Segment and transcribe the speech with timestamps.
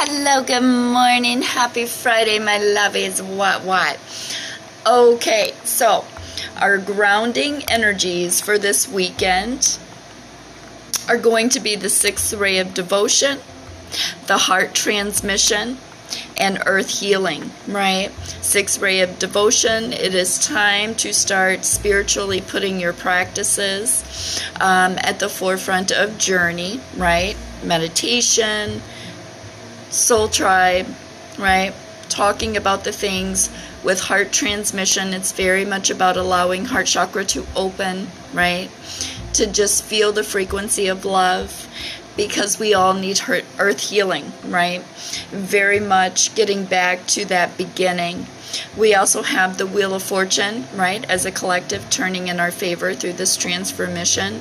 [0.00, 1.42] Hello, good morning.
[1.42, 3.20] Happy Friday, my lovies.
[3.20, 3.98] What, what?
[4.86, 6.04] Okay, so
[6.56, 9.76] our grounding energies for this weekend
[11.08, 13.40] are going to be the sixth ray of devotion,
[14.28, 15.78] the heart transmission,
[16.36, 18.12] and earth healing, right?
[18.40, 25.18] Sixth ray of devotion, it is time to start spiritually putting your practices um, at
[25.18, 27.36] the forefront of journey, right?
[27.64, 28.80] Meditation,
[29.90, 30.86] soul tribe,
[31.38, 31.72] right?
[32.08, 33.50] Talking about the things
[33.84, 35.14] with heart transmission.
[35.14, 38.70] It's very much about allowing heart chakra to open, right?
[39.34, 41.66] To just feel the frequency of love
[42.16, 44.82] because we all need earth healing, right?
[45.30, 48.26] Very much getting back to that beginning.
[48.76, 52.94] We also have the Wheel of Fortune, right, as a collective turning in our favor
[52.94, 54.40] through this transformation.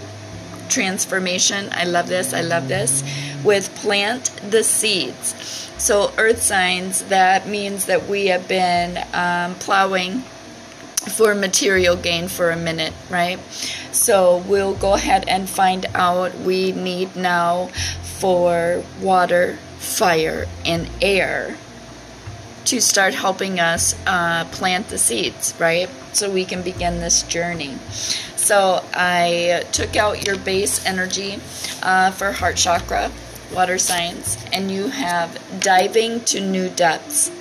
[0.70, 1.70] Transformation.
[1.72, 2.34] I love this.
[2.34, 3.04] I love this.
[3.44, 5.70] With plant the seeds.
[5.78, 10.24] So, earth signs, that means that we have been um, plowing
[11.10, 13.40] for material gain for a minute, right?
[13.92, 17.68] So we'll go ahead and find out we need now
[18.20, 21.58] for water, fire, and air
[22.66, 25.90] to start helping us uh, plant the seeds, right?
[26.12, 27.76] So we can begin this journey.
[28.36, 31.40] So I took out your base energy
[31.82, 33.12] uh, for heart chakra,
[33.54, 37.32] water signs, and you have diving to new depths.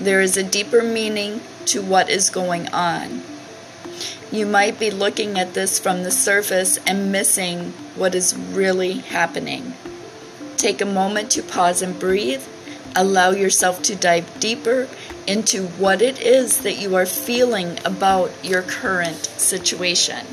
[0.00, 3.22] There is a deeper meaning to what is going on.
[4.30, 9.74] You might be looking at this from the surface and missing what is really happening.
[10.56, 12.42] Take a moment to pause and breathe.
[12.94, 14.88] Allow yourself to dive deeper
[15.26, 20.26] into what it is that you are feeling about your current situation.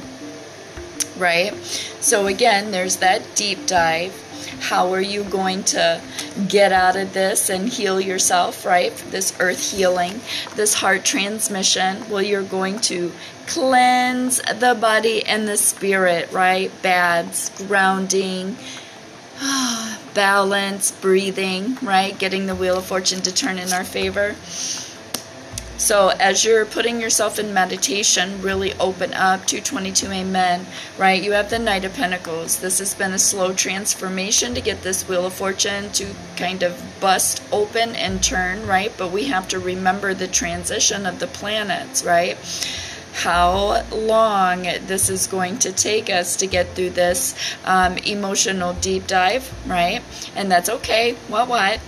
[1.18, 1.54] Right?
[2.00, 4.14] So, again, there's that deep dive
[4.60, 6.02] how are you going to
[6.48, 8.96] get out of this and heal yourself, right?
[9.10, 10.22] This earth healing,
[10.56, 12.10] this heart transmission.
[12.10, 13.12] Well, you're going to
[13.48, 16.72] cleanse the body and the spirit, right?
[16.82, 18.58] Bads, grounding,
[20.14, 22.18] balance, breathing, right?
[22.18, 24.36] Getting the wheel of fortune to turn in our favor.
[25.84, 30.66] So as you're putting yourself in meditation, really open up to 22 Amen,
[30.98, 31.22] right?
[31.22, 32.62] You have the Knight of Pentacles.
[32.62, 36.82] This has been a slow transformation to get this Wheel of Fortune to kind of
[37.02, 38.94] bust open and turn, right?
[38.98, 42.38] But we have to remember the transition of the planets, right?
[43.16, 49.06] how long this is going to take us to get through this um, emotional deep
[49.06, 50.02] dive, right?
[50.36, 51.14] And that's okay.
[51.28, 51.80] What, what?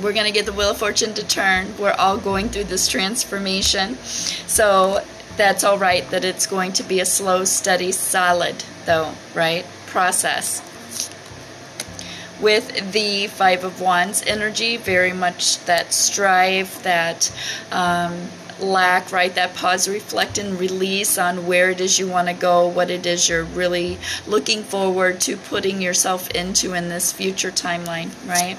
[0.00, 1.76] We're going to get the Wheel of Fortune to turn.
[1.78, 3.96] We're all going through this transformation.
[3.96, 5.04] So
[5.36, 9.66] that's all right that it's going to be a slow, steady, solid, though, right?
[9.86, 10.60] Process.
[12.40, 17.32] With the Five of Wands energy, very much that strive, that
[17.70, 19.34] um, lack, right?
[19.34, 23.06] That pause, reflect, and release on where it is you want to go, what it
[23.06, 28.58] is you're really looking forward to putting yourself into in this future timeline, right?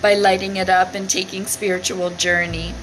[0.00, 2.74] By lighting it up and taking spiritual journey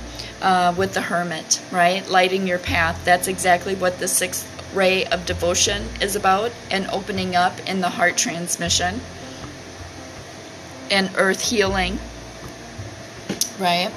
[0.42, 2.08] uh, with the hermit, right?
[2.08, 3.04] Lighting your path.
[3.04, 7.90] That's exactly what the sixth ray of devotion is about, and opening up in the
[7.90, 9.02] heart transmission
[10.92, 12.00] and earth healing,
[13.60, 13.92] right?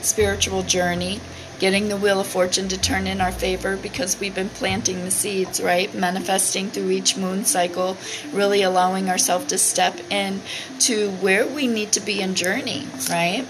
[0.00, 1.20] Spiritual journey
[1.60, 5.10] getting the wheel of fortune to turn in our favor because we've been planting the
[5.10, 5.94] seeds, right?
[5.94, 7.96] Manifesting through each moon cycle,
[8.32, 10.40] really allowing ourselves to step in
[10.80, 13.46] to where we need to be in journey, right?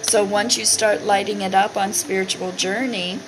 [0.00, 3.20] So once you start lighting it up on spiritual journey,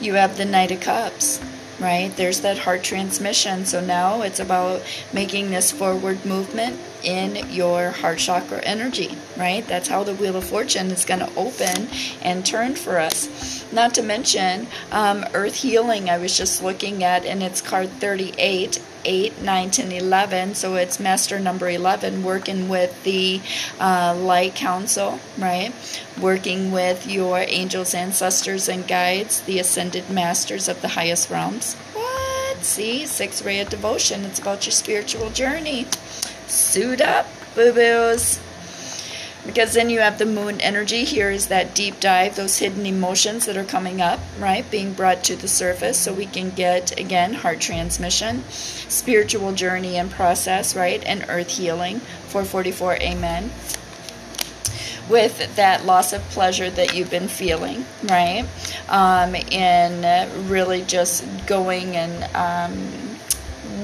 [0.00, 1.40] you have the Knight of Cups
[1.80, 2.14] right?
[2.16, 3.64] There's that heart transmission.
[3.64, 9.66] So now it's about making this forward movement in your heart chakra energy, right?
[9.66, 11.88] That's how the Wheel of Fortune is going to open
[12.22, 13.64] and turn for us.
[13.72, 18.82] Not to mention um, Earth Healing, I was just looking at, and it's card 38.
[19.04, 20.54] 8, 9, 10, 11.
[20.54, 23.40] So it's master number 11, working with the
[23.80, 25.72] uh, Light Council, right?
[26.20, 31.74] Working with your angels, ancestors, and guides, the ascended masters of the highest realms.
[31.94, 32.64] What?
[32.64, 34.24] See, six ray of devotion.
[34.24, 35.86] It's about your spiritual journey.
[36.46, 38.40] Suit up, boo boos.
[39.46, 41.04] Because then you have the moon energy.
[41.04, 44.68] Here is that deep dive, those hidden emotions that are coming up, right?
[44.70, 50.10] Being brought to the surface so we can get, again, heart transmission, spiritual journey and
[50.10, 51.02] process, right?
[51.04, 52.00] And earth healing.
[52.28, 53.50] 444, amen
[55.08, 58.46] with that loss of pleasure that you've been feeling, right?
[58.88, 63.07] Um, and really just going and um,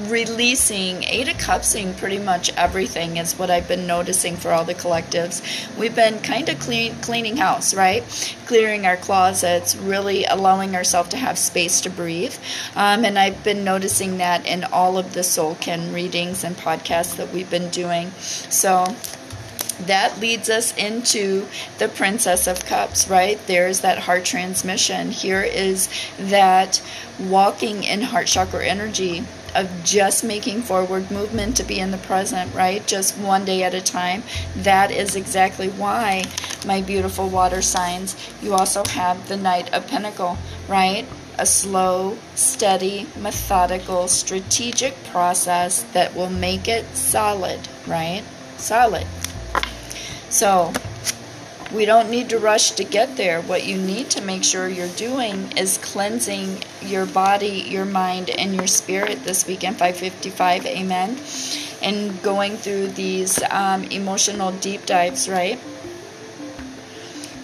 [0.09, 4.73] releasing eight of cupsing pretty much everything is what i've been noticing for all the
[4.73, 5.41] collectives.
[5.77, 8.03] We've been kind of clean, cleaning house right?
[8.45, 12.35] Clearing our closets really allowing ourselves to have space to breathe.
[12.75, 17.33] Um, and i've been noticing that in all of the soulkin readings and podcasts that
[17.33, 18.11] we've been doing.
[18.11, 18.95] So
[19.81, 21.47] that leads us into
[21.79, 23.39] the Princess of Cups, right?
[23.45, 25.11] There's that heart transmission.
[25.11, 26.81] Here is that
[27.19, 29.25] walking in heart chakra energy
[29.55, 32.85] of just making forward movement to be in the present, right?
[32.85, 34.23] Just one day at a time.
[34.55, 36.25] That is exactly why,
[36.65, 40.37] my beautiful water signs, you also have the Knight of Pentacle,
[40.67, 41.05] right?
[41.37, 48.23] A slow, steady, methodical, strategic process that will make it solid, right?
[48.57, 49.07] Solid.
[50.29, 50.73] So,
[51.73, 53.41] we don't need to rush to get there.
[53.41, 58.55] What you need to make sure you're doing is cleansing your body, your mind, and
[58.55, 61.17] your spirit this weekend, 555, amen.
[61.81, 65.59] And going through these um, emotional deep dives, right?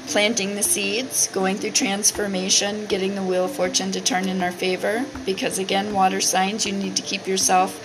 [0.07, 4.51] Planting the seeds, going through transformation, getting the wheel of fortune to turn in our
[4.51, 5.06] favor.
[5.25, 7.81] Because again, water signs, you need to keep yourself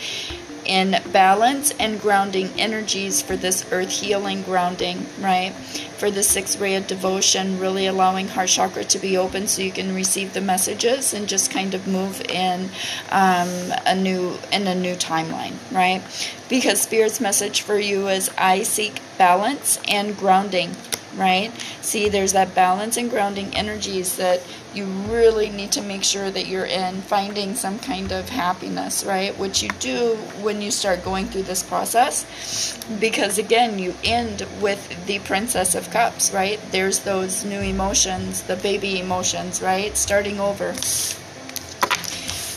[0.67, 5.51] in balance and grounding energies for this earth healing grounding, right?
[5.97, 9.73] For the sixth ray of devotion, really allowing heart chakra to be open so you
[9.73, 12.69] can receive the messages and just kind of move in
[13.11, 13.49] um,
[13.87, 16.03] a new in a new timeline, right?
[16.51, 20.77] Because spirit's message for you is I seek balance and grounding
[21.17, 21.51] right?
[21.81, 24.43] See, there's that balance and grounding energies that
[24.77, 29.37] you really need to make sure that you're in finding some kind of happiness, right?
[29.39, 32.77] Which you do when you start going through this process.
[33.01, 36.61] Because again, you end with the Princess of Cups, right?
[36.73, 39.97] There's those new emotions, the baby emotions, right?
[39.97, 40.75] Starting over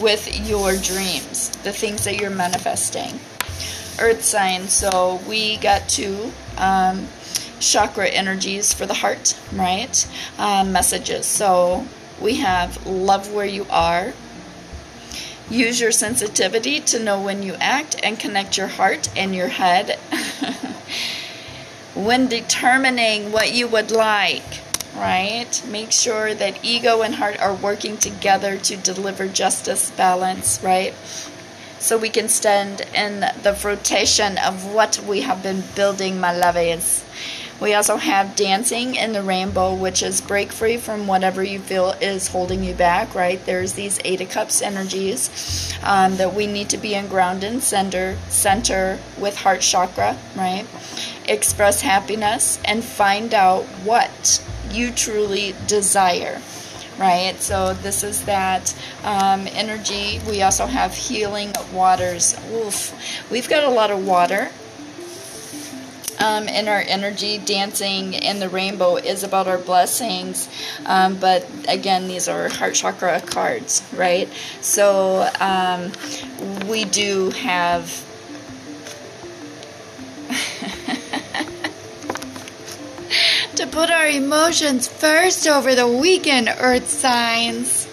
[0.02, 3.20] with your dreams, the things that you're manifesting.
[4.02, 7.08] Earth sign, so we got to um,
[7.60, 10.08] chakra energies for the heart, right?
[10.38, 11.26] Um, messages.
[11.26, 11.86] So
[12.22, 14.14] we have love where you are.
[15.50, 19.98] Use your sensitivity to know when you act and connect your heart and your head.
[21.96, 24.62] when determining what you would like,
[24.96, 25.62] right?
[25.68, 30.94] Make sure that ego and heart are working together to deliver justice, balance, right?
[31.80, 37.04] So we can stand in the rotation of what we have been building, my loves.
[37.62, 41.92] We also have dancing in the rainbow, which is break free from whatever you feel
[42.00, 43.46] is holding you back, right?
[43.46, 47.62] There's these Eight of Cups energies um, that we need to be in ground and
[47.62, 50.66] center, center with heart chakra, right?
[51.28, 54.42] Express happiness and find out what
[54.72, 56.42] you truly desire
[56.98, 57.42] right?
[57.42, 58.76] So this is that
[59.06, 60.20] um, energy.
[60.28, 62.36] We also have healing waters.
[62.52, 62.94] Oof.
[63.32, 64.52] We've got a lot of water
[66.20, 67.38] um, in our energy.
[67.38, 70.50] Dancing in the rainbow is about our blessings.
[70.86, 74.30] Um, but again, these are heart chakra cards, right?
[74.62, 75.92] So um,
[76.68, 78.06] we do have.
[83.56, 87.90] to put our emotions first over the weekend, Earth signs.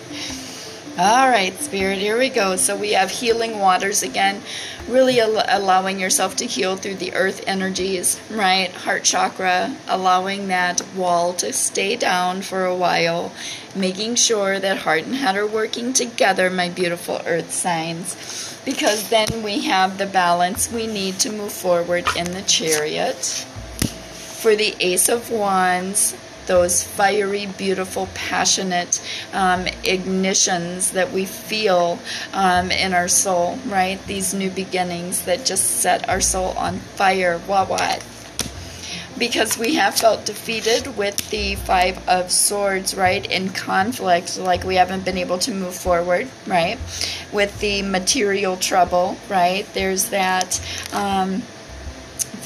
[0.99, 2.57] All right, Spirit, here we go.
[2.57, 4.41] So we have healing waters again,
[4.89, 8.71] really al- allowing yourself to heal through the earth energies, right?
[8.71, 13.33] Heart chakra, allowing that wall to stay down for a while,
[13.75, 19.43] making sure that heart and head are working together, my beautiful earth signs, because then
[19.43, 23.45] we have the balance we need to move forward in the chariot.
[24.39, 26.15] For the Ace of Wands,
[26.47, 29.01] those fiery, beautiful, passionate
[29.33, 31.99] um, ignitions that we feel
[32.33, 34.05] um, in our soul, right?
[34.07, 37.39] These new beginnings that just set our soul on fire.
[37.39, 38.05] What, what?
[39.19, 44.75] because we have felt defeated with the five of swords right in conflict like we
[44.75, 46.79] haven't been able to move forward right
[47.33, 50.61] with the material trouble right there's that
[50.93, 51.43] um,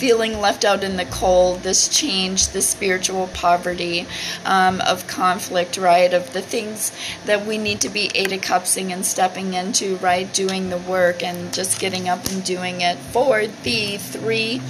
[0.00, 4.06] feeling left out in the cold, this change, this spiritual poverty
[4.46, 6.14] um, of conflict, right?
[6.14, 6.90] Of the things
[7.26, 10.32] that we need to be Eight of Cupsing and stepping into, right?
[10.32, 14.62] Doing the work and just getting up and doing it for the Three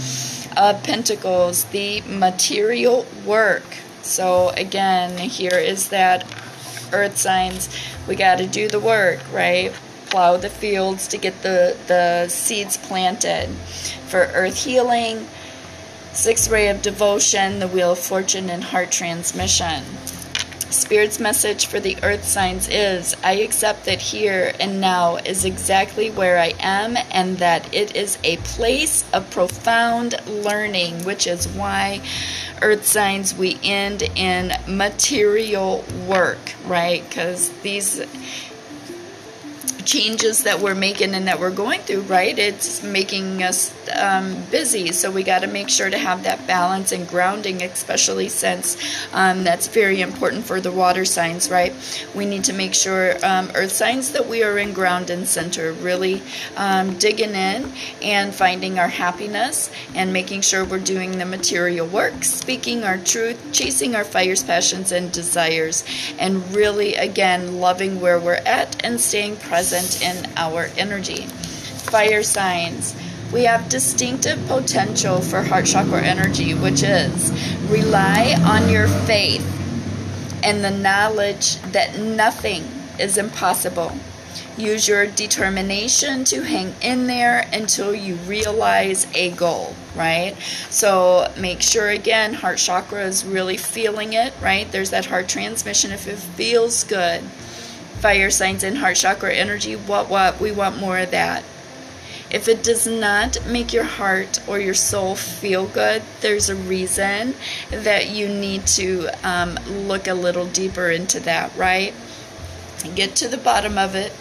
[0.57, 3.77] of Pentacles, the material work.
[4.03, 6.27] So, again, here is that
[6.93, 7.69] earth signs.
[8.09, 9.73] We got to do the work, right?
[10.11, 13.49] plow the fields to get the, the seeds planted.
[14.11, 15.29] For earth healing,
[16.13, 19.85] sixth ray of devotion, the wheel of fortune, and heart transmission.
[20.69, 26.11] Spirit's message for the earth signs is I accept that here and now is exactly
[26.11, 32.01] where I am and that it is a place of profound learning, which is why
[32.63, 37.09] earth signs we end in material work, right?
[37.09, 38.01] Because these
[39.81, 42.39] changes that we're making and that we're going through, right?
[42.39, 44.93] It's making us um, busy.
[44.93, 48.77] So we got to make sure to have that balance and grounding, especially since
[49.13, 51.73] um, that's very important for the water signs, right?
[52.15, 55.73] We need to make sure, um, earth signs, that we are in ground and center,
[55.73, 56.23] really
[56.57, 57.73] um, digging in
[58.03, 63.41] and finding our happiness and making sure we're doing the material work, speaking our truth,
[63.53, 65.85] chasing our fires, passions, and desires,
[66.19, 71.27] and really, again, loving where we're at and staying present in our energy.
[71.27, 72.95] Fire signs
[73.33, 77.31] we have distinctive potential for heart chakra energy, which is
[77.69, 79.47] rely on your faith
[80.43, 82.65] and the knowledge that nothing
[82.99, 83.93] is impossible.
[84.57, 90.35] Use your determination to hang in there until you realize a goal, right?
[90.71, 94.71] So make sure again, heart chakra is really feeling it, right?
[94.73, 97.23] There's that heart transmission if it feels good.
[98.01, 100.41] Fire signs and heart chakra energy, what, what?
[100.41, 101.45] We want more of that.
[102.31, 107.35] If it does not make your heart or your soul feel good, there's a reason
[107.71, 111.93] that you need to um, look a little deeper into that, right?
[112.95, 114.13] Get to the bottom of it,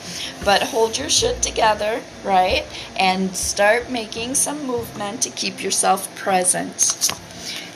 [0.43, 2.65] but hold your shit together, right?
[2.97, 7.11] And start making some movement to keep yourself present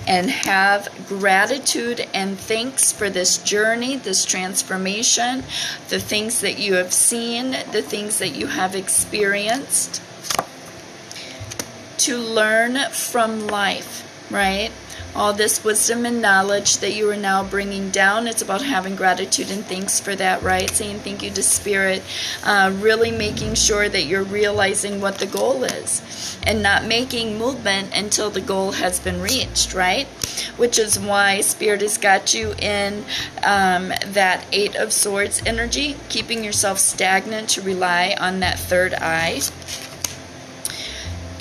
[0.07, 5.43] and have gratitude and thanks for this journey, this transformation,
[5.89, 10.01] the things that you have seen, the things that you have experienced.
[11.99, 14.71] To learn from life, right?
[15.15, 19.51] All this wisdom and knowledge that you are now bringing down, it's about having gratitude
[19.51, 20.67] and thanks for that, right?
[20.71, 22.01] Saying thank you to Spirit,
[22.43, 27.95] uh, really making sure that you're realizing what the goal is and not making movement
[27.95, 30.07] until the goal has been reached, right?
[30.57, 33.05] Which is why Spirit has got you in
[33.43, 39.41] um, that Eight of Swords energy, keeping yourself stagnant to rely on that third eye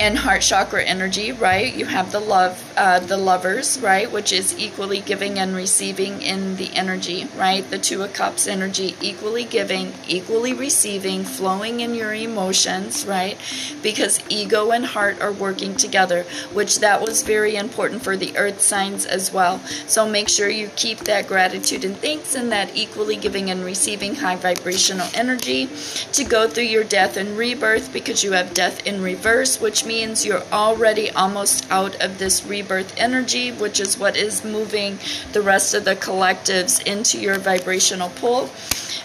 [0.03, 1.73] and heart chakra energy, right?
[1.73, 6.57] You have the love, uh, the lovers, right, which is equally giving and receiving in
[6.57, 7.69] the energy, right?
[7.71, 13.39] The two of cups energy, equally giving, equally receiving, flowing in your emotions, right?
[13.83, 18.61] Because ego and heart are working together, which that was very important for the earth
[18.61, 19.61] signs as well.
[19.87, 24.17] So make sure you keep that gratitude and thanks and that equally giving and receiving
[24.17, 25.69] high vibrational energy
[26.13, 30.25] to go through your death and rebirth because you have death in reverse, which means
[30.25, 32.62] you're already almost out of this rebirth
[32.97, 34.99] energy, which is what is moving
[35.33, 38.51] the rest of the collectives into your vibrational pool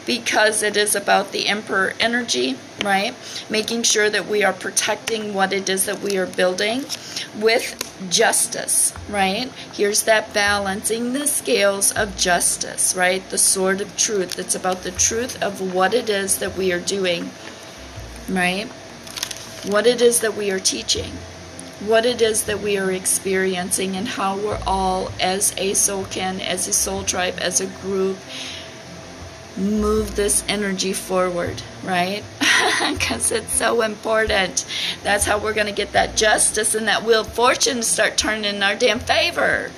[0.06, 3.14] because it is about the emperor energy, right?
[3.50, 6.86] Making sure that we are protecting what it is that we are building
[7.38, 7.76] with
[8.10, 9.52] justice, right?
[9.74, 13.28] Here's that balancing the scales of justice, right?
[13.30, 14.40] The sword of truth.
[14.40, 17.32] It's about the truth of what it is that we are doing,
[18.30, 18.72] right?
[19.66, 21.12] what it is that we are teaching,
[21.80, 26.42] what it is that we are experiencing, and how we're all, as a soul kin,
[26.42, 28.18] as a soul tribe, as a group,
[29.56, 32.24] move this energy forward, right?
[32.92, 34.66] Because it's so important.
[35.04, 38.18] That's how we're going to get that justice and that wheel of fortune to start
[38.18, 39.72] turning in our damn favor.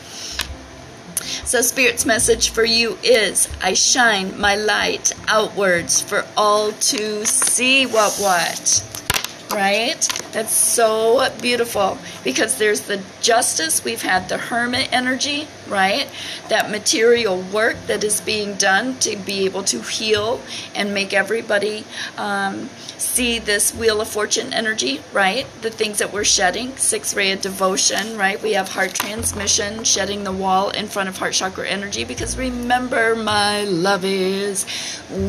[1.46, 7.86] So, Spirit's message for you is I shine my light outwards for all to see
[7.86, 8.89] what what
[9.52, 10.02] right?
[10.32, 13.84] That's so beautiful because there's the justice.
[13.84, 16.10] We've had the hermit energy, right?
[16.50, 20.42] That material work that is being done to be able to heal
[20.76, 21.86] and make everybody
[22.18, 25.46] um, see this wheel of fortune energy, right?
[25.62, 28.42] The things that we're shedding, six ray of devotion, right?
[28.42, 33.16] We have heart transmission, shedding the wall in front of heart chakra energy because remember,
[33.16, 34.66] my love is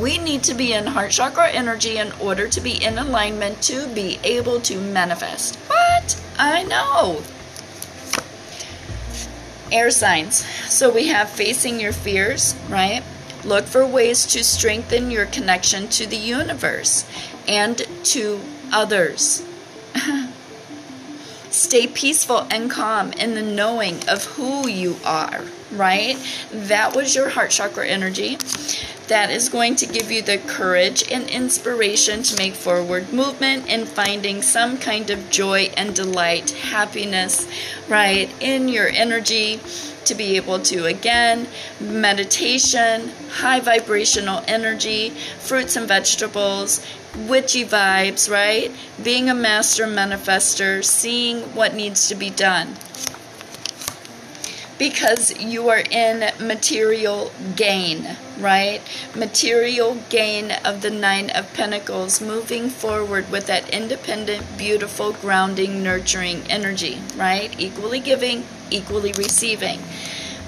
[0.01, 3.87] we need to be in heart chakra energy in order to be in alignment to
[3.95, 5.57] be able to manifest.
[5.57, 6.21] What?
[6.39, 7.23] I know.
[9.73, 10.45] Air signs.
[10.69, 13.03] So we have facing your fears, right?
[13.45, 17.05] Look for ways to strengthen your connection to the universe
[17.49, 18.41] and to
[18.73, 19.45] others.
[21.51, 25.41] Stay peaceful and calm in the knowing of who you are,
[25.73, 26.17] right?
[26.53, 28.39] That was your heart chakra energy.
[29.11, 33.85] That is going to give you the courage and inspiration to make forward movement in
[33.85, 37.49] finding some kind of joy and delight, happiness,
[37.89, 39.59] right, in your energy
[40.05, 41.47] to be able to again
[41.81, 46.81] meditation high vibrational energy fruits and vegetables
[47.29, 48.73] witchy vibes right?
[49.03, 52.77] Being a master manifester seeing what needs to be done
[54.81, 58.81] because you are in material gain, right?
[59.15, 66.45] Material gain of the Nine of Pentacles, moving forward with that independent, beautiful, grounding, nurturing
[66.49, 67.55] energy, right?
[67.61, 69.81] Equally giving, equally receiving.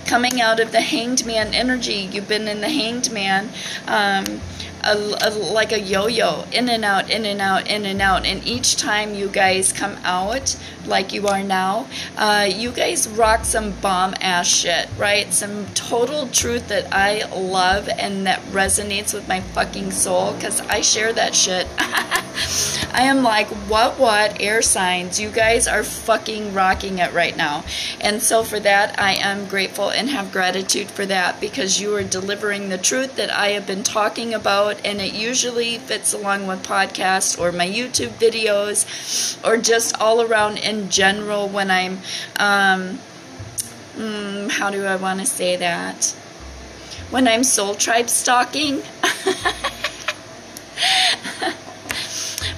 [0.07, 3.51] Coming out of the hanged man energy, you've been in the hanged man.
[3.87, 4.41] Um,
[4.85, 8.27] a, a, like a yo-yo in and out in and out in and out.
[8.27, 11.87] And each time you guys come out like you are now
[12.17, 15.33] uh, you guys rock some bomb ass shit right?
[15.33, 20.81] Some total truth that i love and that resonates with my fucking soul because i
[20.81, 21.67] share that shit.
[22.95, 27.65] I am like what what air signs you guys are fucking rocking it right now.
[28.01, 32.03] And so for that i am grateful and have gratitude for that because you are
[32.03, 36.63] delivering the truth that i have been talking about and it usually fits along with
[36.63, 38.87] podcasts or my YouTube videos
[39.47, 41.99] or just all around in general when I'm,
[42.39, 42.99] um,
[43.97, 46.15] mm, how do I want to say that?
[47.11, 48.83] When I'm soul tribe stalking.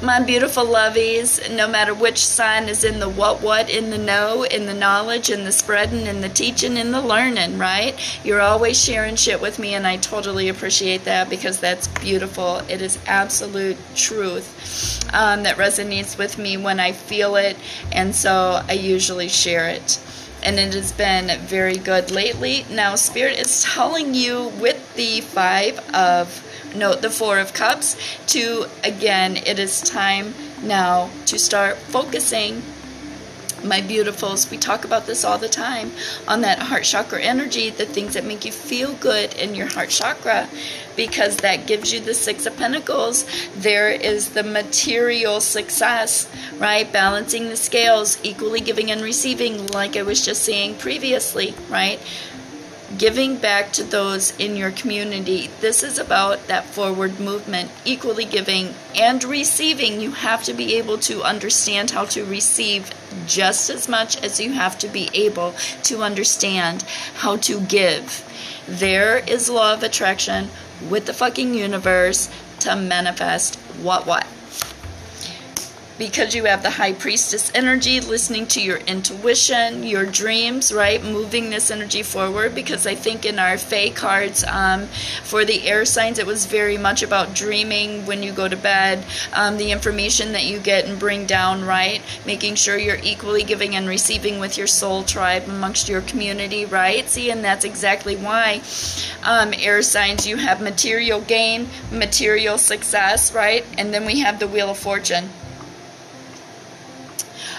[0.04, 4.42] my beautiful lovies, no matter which sign is in the what what, in the know,
[4.44, 7.94] in the knowledge, in the spreading, in the teaching, in the learning, right?
[8.24, 12.58] You're always sharing shit with me, and I totally appreciate that because that's beautiful.
[12.68, 17.56] It is absolute truth um, that resonates with me when I feel it,
[17.90, 19.98] and so I usually share it
[20.44, 22.66] and it has been very good lately.
[22.70, 27.96] Now, Spirit is telling you with the Five of note the Four of Cups
[28.28, 32.62] to again, it is time now to start focusing
[33.64, 35.90] my beautifuls, we talk about this all the time
[36.28, 39.90] on that heart chakra energy, the things that make you feel good in your heart
[39.90, 40.48] chakra,
[40.96, 43.24] because that gives you the Six of Pentacles.
[43.56, 46.28] There is the material success,
[46.58, 46.90] right?
[46.92, 52.00] Balancing the scales, equally giving and receiving, like I was just saying previously, right?
[52.98, 55.48] Giving back to those in your community.
[55.60, 60.00] This is about that forward movement, equally giving and receiving.
[60.00, 62.90] You have to be able to understand how to receive
[63.26, 65.54] just as much as you have to be able
[65.84, 66.82] to understand
[67.16, 68.24] how to give.
[68.66, 70.48] There is law of attraction
[70.88, 72.30] with the fucking universe
[72.60, 74.26] to manifest what what
[75.98, 81.02] because you have the high priestess energy, listening to your intuition, your dreams, right?
[81.02, 82.54] Moving this energy forward.
[82.54, 84.86] Because I think in our Fae cards um,
[85.22, 89.04] for the air signs, it was very much about dreaming when you go to bed,
[89.32, 92.02] um, the information that you get and bring down, right?
[92.26, 97.08] Making sure you're equally giving and receiving with your soul tribe amongst your community, right?
[97.08, 98.62] See, and that's exactly why
[99.22, 103.64] um, air signs you have material gain, material success, right?
[103.78, 105.30] And then we have the Wheel of Fortune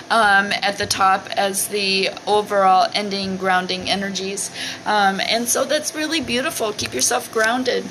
[0.09, 4.51] um, at the top as the overall ending grounding energies.
[4.85, 6.73] Um, and so that's really beautiful.
[6.73, 7.85] Keep yourself grounded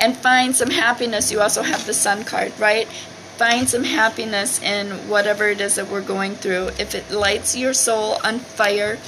[0.00, 1.30] and find some happiness.
[1.30, 2.88] You also have the sun card, right?
[3.36, 6.68] Find some happiness in whatever it is that we're going through.
[6.78, 8.98] If it lights your soul on fire,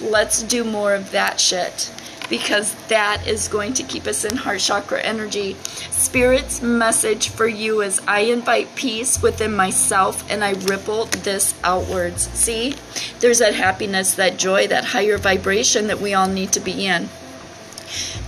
[0.00, 1.92] let's do more of that shit
[2.28, 5.54] because that is going to keep us in heart chakra energy.
[5.90, 12.28] Spirit's message for you is I invite peace within myself and I ripple this outwards.
[12.30, 12.76] See,
[13.20, 17.08] there's that happiness, that joy, that higher vibration that we all need to be in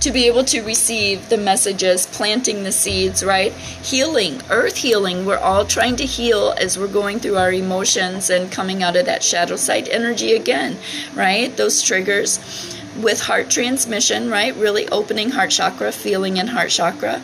[0.01, 3.51] to be able to receive the messages, planting the seeds, right?
[3.51, 5.25] Healing, earth healing.
[5.25, 9.05] We're all trying to heal as we're going through our emotions and coming out of
[9.05, 10.77] that shadow side energy again,
[11.13, 11.55] right?
[11.55, 12.39] Those triggers
[13.01, 14.55] with heart transmission, right?
[14.55, 17.21] Really opening heart chakra, feeling in heart chakra.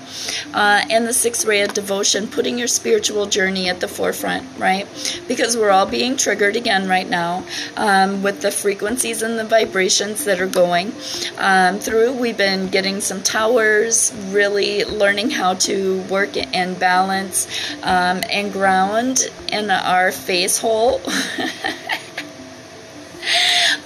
[0.54, 4.88] Uh, and the sixth ray of devotion, putting your spiritual journey at the forefront, right?
[5.28, 7.44] Because we're all being triggered again right now
[7.78, 10.94] um, with the frequencies and the vibrations that are going
[11.38, 12.14] um, through.
[12.14, 17.48] We've been getting some towers, really learning how to work and balance
[17.84, 21.02] um, and ground in our face hole.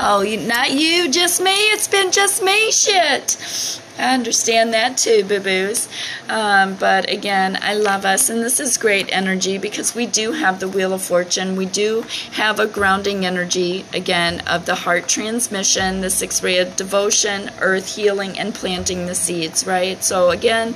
[0.02, 1.52] Oh, not you, just me.
[1.52, 3.80] It's been just me shit.
[3.98, 5.90] I understand that too, boo boos.
[6.30, 10.62] Um, but again, I love us, and this is great energy because we do have
[10.62, 11.58] the Wheel of Fortune.
[11.58, 16.78] We do have a grounding energy, again, of the heart transmission, the six ray of
[16.78, 20.02] devotion, earth healing, and planting the seeds, right?
[20.02, 20.76] So, again,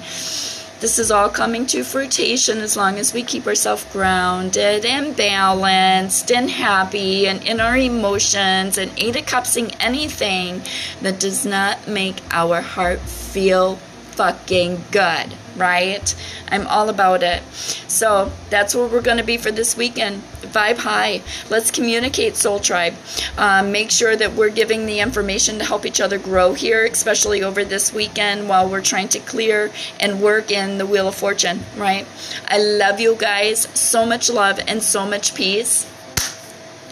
[0.83, 6.29] this is all coming to fruition as long as we keep ourselves grounded and balanced
[6.29, 10.61] and happy and in our emotions and eight of cupsing anything
[11.01, 13.77] that does not make our heart feel
[14.11, 16.15] fucking good, right?
[16.49, 17.43] I'm all about it.
[17.87, 20.23] So that's where we're going to be for this weekend.
[20.41, 21.21] Vibe high.
[21.49, 22.93] Let's communicate, Soul Tribe.
[23.37, 27.43] Um, make sure that we're giving the information to help each other grow here, especially
[27.43, 31.61] over this weekend while we're trying to clear and work in the Wheel of Fortune,
[31.77, 32.05] right?
[32.47, 33.67] I love you guys.
[33.73, 35.89] So much love and so much peace.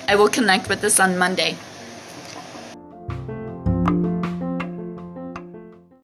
[0.07, 1.57] I will connect with this on Monday.